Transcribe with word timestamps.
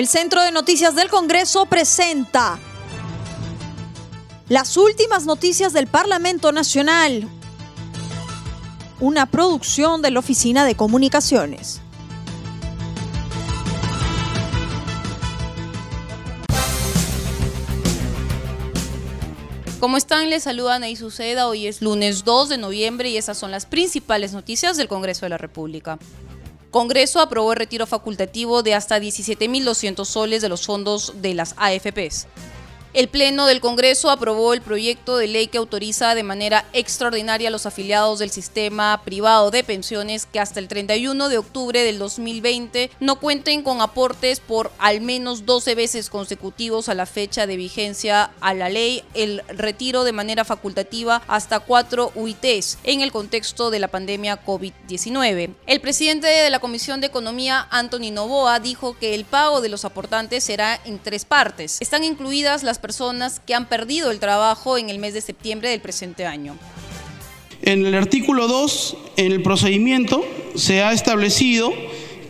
El 0.00 0.08
Centro 0.08 0.42
de 0.42 0.50
Noticias 0.50 0.94
del 0.94 1.10
Congreso 1.10 1.66
presenta 1.66 2.58
las 4.48 4.78
últimas 4.78 5.26
noticias 5.26 5.74
del 5.74 5.88
Parlamento 5.88 6.52
Nacional, 6.52 7.28
una 8.98 9.26
producción 9.26 10.00
de 10.00 10.10
la 10.10 10.20
Oficina 10.20 10.64
de 10.64 10.74
Comunicaciones. 10.74 11.82
¿Cómo 19.80 19.98
están? 19.98 20.30
Les 20.30 20.44
saludan 20.44 20.82
ahí 20.82 20.96
Suceda. 20.96 21.46
Hoy 21.46 21.66
es 21.66 21.82
lunes 21.82 22.24
2 22.24 22.48
de 22.48 22.56
noviembre 22.56 23.10
y 23.10 23.18
esas 23.18 23.36
son 23.36 23.50
las 23.50 23.66
principales 23.66 24.32
noticias 24.32 24.78
del 24.78 24.88
Congreso 24.88 25.26
de 25.26 25.28
la 25.28 25.36
República. 25.36 25.98
Congreso 26.70 27.20
aprobó 27.20 27.52
el 27.52 27.58
retiro 27.58 27.84
facultativo 27.86 28.62
de 28.62 28.74
hasta 28.74 29.00
17.200 29.00 30.04
soles 30.04 30.40
de 30.40 30.48
los 30.48 30.64
fondos 30.66 31.14
de 31.20 31.34
las 31.34 31.54
AFPs. 31.56 32.28
El 32.92 33.08
Pleno 33.08 33.46
del 33.46 33.60
Congreso 33.60 34.10
aprobó 34.10 34.52
el 34.52 34.62
proyecto 34.62 35.16
de 35.16 35.28
ley 35.28 35.46
que 35.46 35.58
autoriza 35.58 36.16
de 36.16 36.24
manera 36.24 36.66
extraordinaria 36.72 37.46
a 37.46 37.52
los 37.52 37.64
afiliados 37.64 38.18
del 38.18 38.30
sistema 38.30 39.00
privado 39.04 39.52
de 39.52 39.62
pensiones 39.62 40.26
que 40.26 40.40
hasta 40.40 40.58
el 40.58 40.66
31 40.66 41.28
de 41.28 41.38
octubre 41.38 41.84
del 41.84 42.00
2020 42.00 42.90
no 42.98 43.20
cuenten 43.20 43.62
con 43.62 43.80
aportes 43.80 44.40
por 44.40 44.72
al 44.80 45.00
menos 45.02 45.46
12 45.46 45.76
veces 45.76 46.10
consecutivos 46.10 46.88
a 46.88 46.94
la 46.94 47.06
fecha 47.06 47.46
de 47.46 47.56
vigencia 47.56 48.32
a 48.40 48.54
la 48.54 48.68
ley, 48.68 49.04
el 49.14 49.44
retiro 49.46 50.02
de 50.02 50.10
manera 50.10 50.44
facultativa 50.44 51.22
hasta 51.28 51.60
cuatro 51.60 52.10
UITs 52.16 52.78
en 52.82 53.02
el 53.02 53.12
contexto 53.12 53.70
de 53.70 53.78
la 53.78 53.86
pandemia 53.86 54.44
COVID-19. 54.44 55.54
El 55.68 55.80
presidente 55.80 56.26
de 56.26 56.50
la 56.50 56.58
Comisión 56.58 57.00
de 57.00 57.06
Economía, 57.06 57.68
Anthony 57.70 58.10
Novoa, 58.10 58.58
dijo 58.58 58.98
que 58.98 59.14
el 59.14 59.24
pago 59.24 59.60
de 59.60 59.68
los 59.68 59.84
aportantes 59.84 60.42
será 60.42 60.80
en 60.84 60.98
tres 60.98 61.24
partes. 61.24 61.76
Están 61.80 62.02
incluidas 62.02 62.64
las 62.64 62.79
personas 62.80 63.40
que 63.40 63.54
han 63.54 63.66
perdido 63.66 64.10
el 64.10 64.18
trabajo 64.18 64.78
en 64.78 64.90
el 64.90 64.98
mes 64.98 65.14
de 65.14 65.20
septiembre 65.20 65.70
del 65.70 65.80
presente 65.80 66.26
año. 66.26 66.56
En 67.62 67.84
el 67.84 67.94
artículo 67.94 68.48
2, 68.48 68.96
en 69.16 69.32
el 69.32 69.42
procedimiento, 69.42 70.24
se 70.54 70.82
ha 70.82 70.92
establecido 70.92 71.72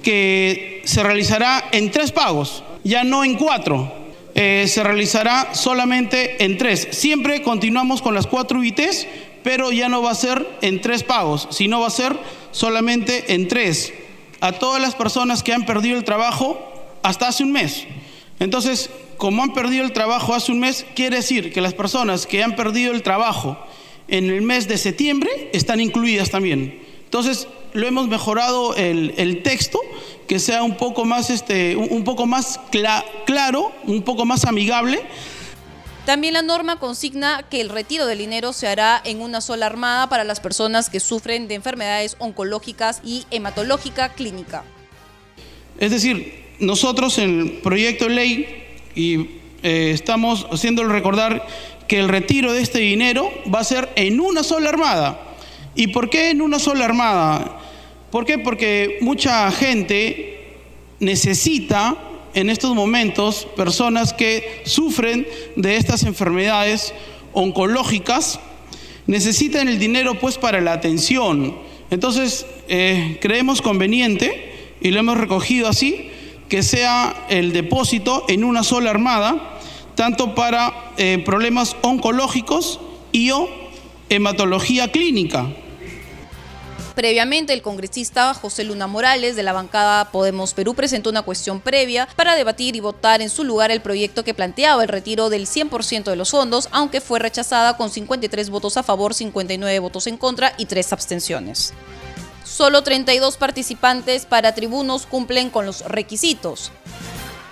que 0.03 0.83
se 0.84 1.03
realizará 1.03 1.69
en 1.73 1.91
tres 1.91 2.12
pagos, 2.12 2.65
ya 2.84 3.05
no 3.05 3.25
en 3.25 3.37
cuatro. 3.37 3.92
Eh, 4.34 4.67
se 4.69 4.83
realizará 4.83 5.55
solamente 5.55 6.45
en 6.45 6.57
tres. 6.57 6.89
Siempre 6.92 7.42
continuamos 7.42 8.01
con 8.01 8.14
las 8.14 8.27
cuatro 8.27 8.61
UITs, 8.61 9.07
pero 9.42 9.73
ya 9.73 9.89
no 9.89 10.03
va 10.03 10.11
a 10.11 10.14
ser 10.14 10.47
en 10.62 10.81
tres 10.81 11.03
pagos, 11.03 11.48
sino 11.51 11.81
va 11.81 11.89
a 11.89 11.91
ser 11.91 12.17
solamente 12.53 13.35
en 13.35 13.48
tres. 13.48 13.92
A 14.41 14.53
todas 14.53 14.81
las 14.81 14.95
personas 14.95 15.42
que 15.42 15.53
han 15.53 15.67
perdido 15.67 15.98
el 15.98 16.05
trabajo 16.05 16.59
hasta 17.03 17.29
hace 17.29 17.42
un 17.42 17.53
mes. 17.53 17.87
Entonces, 18.39 18.91
como 19.21 19.43
han 19.43 19.53
perdido 19.53 19.85
el 19.85 19.93
trabajo 19.93 20.35
hace 20.35 20.51
un 20.51 20.61
mes, 20.61 20.87
quiere 20.97 21.17
decir 21.17 21.53
que 21.53 21.61
las 21.61 21.75
personas 21.75 22.27
que 22.27 22.43
han 22.43 22.57
perdido 22.57 22.91
el 22.93 23.03
trabajo 23.03 23.59
en 24.09 24.31
el 24.31 24.41
mes 24.41 24.67
de 24.67 24.79
septiembre 24.79 25.51
están 25.53 25.79
incluidas 25.79 26.31
también. 26.31 26.83
Entonces, 27.05 27.47
lo 27.75 27.87
hemos 27.87 28.09
mejorado 28.09 28.75
el, 28.77 29.43
texto, 29.43 29.79
que 30.27 30.39
sea 30.39 30.63
un 30.63 30.79
poco 30.79 31.05
más, 31.05 31.29
este, 31.29 31.77
un 31.77 32.03
poco 32.03 32.25
más 32.25 32.59
claro, 33.27 33.71
un 33.85 34.01
poco 34.05 34.25
más 34.25 34.47
amigable. 34.47 35.03
También 36.07 36.33
la 36.33 36.41
norma 36.41 36.79
consigna 36.79 37.43
que 37.43 37.61
el 37.61 37.69
retiro 37.69 38.07
del 38.07 38.17
dinero 38.17 38.55
se 38.55 38.69
hará 38.69 39.03
en 39.05 39.21
una 39.21 39.43
sola 39.43 39.67
armada 39.67 40.09
para 40.09 40.25
las 40.25 40.41
personas 40.41 40.89
que 40.89 40.98
sufren 40.98 41.47
de 41.47 41.57
enfermedades 41.57 42.17
oncológicas 42.21 43.03
y 43.05 43.27
hematológica 43.31 44.15
clínica. 44.15 44.65
Es 45.79 45.91
decir, 45.91 46.57
nosotros 46.59 47.19
en 47.19 47.41
el 47.41 47.53
proyecto 47.59 48.07
de 48.07 48.14
ley 48.14 48.60
y 48.95 49.27
eh, 49.62 49.90
estamos 49.92 50.46
haciéndolo 50.51 50.90
recordar 50.92 51.46
que 51.86 51.98
el 51.98 52.08
retiro 52.08 52.52
de 52.52 52.62
este 52.62 52.78
dinero 52.78 53.30
va 53.52 53.61
a 53.61 53.64
ser 53.64 53.90
en 53.96 54.20
una 54.20 54.42
sola 54.42 54.68
armada. 54.68 55.20
¿Y 55.74 55.89
por 55.89 56.11
qué 56.11 56.30
en 56.30 56.42
una 56.42 56.58
sola 56.58 56.84
armada? 56.84 57.58
¿Por 58.11 58.24
qué? 58.24 58.39
Porque 58.39 58.98
mucha 59.00 59.50
gente 59.50 60.55
necesita 60.98 61.96
en 62.34 62.50
estos 62.50 62.74
momentos 62.74 63.46
personas 63.56 64.12
que 64.12 64.62
sufren 64.64 65.27
de 65.56 65.77
estas 65.77 66.05
enfermedades 66.05 66.95
oncológicas, 67.33 68.40
necesitan 69.06 69.68
el 69.68 69.79
dinero 69.79 70.18
pues 70.18 70.39
para 70.39 70.61
la 70.61 70.73
atención. 70.73 71.56
Entonces, 71.90 72.46
eh, 72.68 73.18
creemos 73.20 73.62
conveniente, 73.62 74.50
y 74.80 74.90
lo 74.90 75.00
hemos 75.00 75.18
recogido 75.18 75.68
así, 75.68 76.10
que 76.50 76.62
sea 76.64 77.27
el 77.30 77.52
depósito 77.52 78.24
en 78.28 78.42
una 78.42 78.64
sola 78.64 78.90
armada, 78.90 79.58
tanto 79.94 80.34
para 80.34 80.92
eh, 80.98 81.22
problemas 81.24 81.77
oncológicos 81.83 82.80
y 83.12 83.30
o 83.30 83.48
hematología 84.08 84.90
clínica. 84.90 85.46
Previamente, 86.96 87.52
el 87.52 87.62
congresista 87.62 88.34
José 88.34 88.64
Luna 88.64 88.88
Morales 88.88 89.36
de 89.36 89.44
la 89.44 89.52
bancada 89.52 90.11
Podemos 90.11 90.52
Perú 90.52 90.74
presentó 90.74 91.08
una 91.08 91.22
cuestión 91.22 91.61
previa 91.61 92.08
para 92.16 92.34
debatir 92.34 92.74
y 92.74 92.80
votar 92.80 93.22
en 93.22 93.30
su 93.30 93.44
lugar 93.44 93.70
el 93.70 93.80
proyecto 93.80 94.24
que 94.24 94.34
planteaba 94.34 94.82
el 94.82 94.88
retiro 94.88 95.30
del 95.30 95.46
100% 95.46 96.05
de 96.05 96.17
los 96.17 96.32
fondos, 96.32 96.68
aunque 96.72 97.00
fue 97.00 97.20
rechazada 97.20 97.77
con 97.77 97.90
53 97.90 98.50
votos 98.50 98.77
a 98.77 98.82
favor, 98.82 99.14
59 99.14 99.78
votos 99.78 100.08
en 100.08 100.17
contra 100.17 100.52
y 100.58 100.67
3 100.67 100.92
abstenciones. 100.92 101.72
Solo 102.50 102.83
32 102.83 103.36
participantes 103.36 104.27
para 104.27 104.56
tribunos 104.56 105.06
cumplen 105.06 105.50
con 105.50 105.66
los 105.66 105.83
requisitos. 105.83 106.72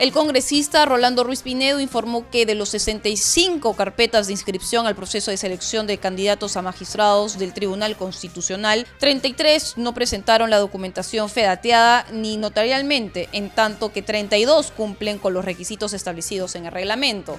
El 0.00 0.10
congresista 0.10 0.84
Rolando 0.86 1.22
Ruiz 1.22 1.42
Pinedo 1.42 1.78
informó 1.78 2.28
que 2.31 2.47
de 2.47 2.56
los 2.56 2.70
65 2.70 3.75
carpetas 3.75 4.26
de 4.26 4.32
inscripción 4.32 4.88
al 4.88 4.97
proceso 4.97 5.31
de 5.31 5.36
selección 5.36 5.86
de 5.86 5.98
candidatos 5.98 6.56
a 6.56 6.62
magistrados 6.62 7.38
del 7.38 7.54
Tribunal 7.54 7.97
Constitucional, 7.97 8.88
33 8.98 9.75
no 9.76 9.94
presentaron 9.94 10.50
la 10.50 10.59
documentación 10.59 11.28
fedateada 11.28 12.04
ni 12.10 12.36
notarialmente, 12.36 13.28
en 13.30 13.50
tanto 13.50 13.92
que 13.92 14.03
32 14.03 14.72
cumplen 14.72 15.19
con 15.19 15.32
los 15.32 15.44
requisitos 15.44 15.92
establecidos 15.92 16.56
en 16.56 16.66
el 16.66 16.72
reglamento. 16.72 17.38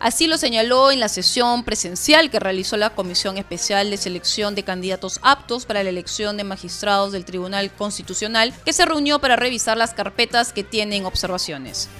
Así 0.00 0.26
lo 0.26 0.38
señaló 0.38 0.90
en 0.90 0.98
la 0.98 1.10
sesión 1.10 1.62
presencial 1.62 2.30
que 2.30 2.40
realizó 2.40 2.78
la 2.78 2.94
Comisión 2.94 3.36
Especial 3.36 3.90
de 3.90 3.98
Selección 3.98 4.54
de 4.54 4.62
Candidatos 4.62 5.20
Aptos 5.20 5.66
para 5.66 5.84
la 5.84 5.90
elección 5.90 6.38
de 6.38 6.44
magistrados 6.44 7.12
del 7.12 7.26
Tribunal 7.26 7.70
Constitucional, 7.70 8.54
que 8.64 8.72
se 8.72 8.86
reunió 8.86 9.18
para 9.18 9.36
revisar 9.36 9.76
las 9.76 9.92
carpetas 9.92 10.54
que 10.54 10.64
tienen 10.64 11.04
observaciones. 11.04 11.90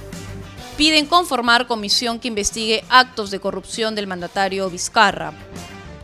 Piden 0.78 1.04
conformar 1.04 1.66
comisión 1.66 2.18
que 2.18 2.28
investigue 2.28 2.84
actos 2.88 3.30
de 3.30 3.38
corrupción 3.38 3.94
del 3.94 4.06
mandatario 4.06 4.70
Vizcarra. 4.70 5.34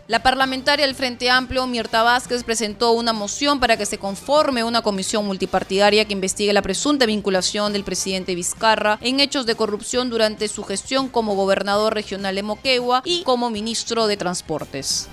La 0.08 0.22
parlamentaria 0.22 0.86
del 0.86 0.94
Frente 0.94 1.30
Amplio, 1.30 1.66
Mirta 1.66 2.04
Vázquez, 2.04 2.44
presentó 2.44 2.92
una 2.92 3.12
moción 3.12 3.58
para 3.58 3.76
que 3.76 3.86
se 3.86 3.98
conforme 3.98 4.62
una 4.62 4.80
comisión 4.80 5.26
multipartidaria 5.26 6.04
que 6.04 6.12
investigue 6.12 6.52
la 6.52 6.62
presunta 6.62 7.06
vinculación 7.06 7.72
del 7.72 7.82
presidente 7.82 8.36
Vizcarra 8.36 9.00
en 9.00 9.18
hechos 9.18 9.46
de 9.46 9.56
corrupción 9.56 10.08
durante 10.08 10.46
su 10.46 10.62
gestión 10.62 11.08
como 11.08 11.34
gobernador 11.34 11.92
regional 11.92 12.36
de 12.36 12.44
Moquegua 12.44 13.02
y 13.04 13.24
como 13.24 13.50
ministro 13.50 14.06
de 14.06 14.16
Transportes. 14.16 15.08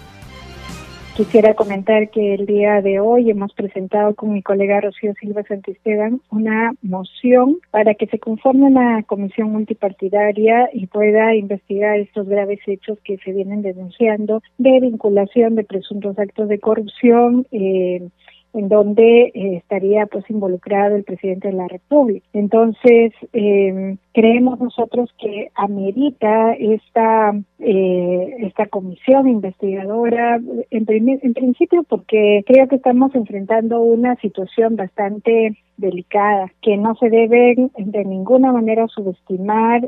Quisiera 1.16 1.54
comentar 1.54 2.10
que 2.10 2.34
el 2.34 2.48
día 2.48 2.82
de 2.82 3.00
hoy 3.00 3.30
hemos 3.30 3.54
presentado 3.54 4.16
con 4.16 4.34
mi 4.34 4.42
colega 4.42 4.82
Rocío 4.82 5.14
Silva 5.20 5.44
Santisteban 5.44 6.22
una 6.32 6.74
moción 6.82 7.60
para 7.70 7.94
que 7.94 8.08
se 8.08 8.18
conforme 8.18 8.66
una 8.66 9.04
comisión 9.04 9.52
multipartidaria 9.52 10.70
y 10.74 10.88
pueda 10.88 11.36
investigar 11.36 12.00
estos 12.00 12.28
graves 12.28 12.62
hechos 12.66 12.98
que 13.04 13.20
se 13.20 13.32
vienen 13.32 13.62
denunciando 13.62 14.42
de 14.58 14.80
vinculación 14.80 15.54
de 15.54 15.64
presuntos 15.64 16.18
actos 16.18 16.50
de 16.50 16.60
corrupción. 16.60 17.46
Eh, 17.52 18.10
en 18.54 18.70
donde 18.70 19.32
eh, 19.34 19.58
estaría 19.58 20.06
pues 20.06 20.30
involucrado 20.30 20.96
el 20.96 21.04
presidente 21.04 21.50
de 21.50 21.56
la 21.56 21.68
República. 21.68 22.26
Entonces, 22.34 23.12
eh, 23.34 23.98
creemos 24.14 24.60
nosotros 24.60 25.14
que 25.20 25.50
amerita 25.56 26.54
esta 26.54 27.34
eh, 27.60 28.36
esta 28.40 28.68
comisión 28.68 29.28
investigadora 29.28 30.40
en, 30.70 30.86
en 30.90 31.34
principio 31.34 31.84
porque 31.84 32.44
creo 32.46 32.68
que 32.68 32.76
estamos 32.76 33.16
enfrentando 33.16 33.82
una 33.82 34.16
situación 34.18 34.76
bastante 34.76 35.58
delicada 35.78 36.52
que 36.62 36.78
no 36.78 36.96
se 36.96 37.10
debe 37.10 37.56
de 37.78 38.06
ninguna 38.06 38.52
manera 38.52 38.88
subestimar 38.88 39.88